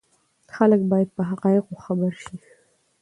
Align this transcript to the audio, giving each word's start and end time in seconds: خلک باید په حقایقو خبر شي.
خلک 0.55 0.81
باید 0.91 1.09
په 1.15 1.21
حقایقو 1.29 1.81
خبر 1.83 2.11
شي. 2.23 2.35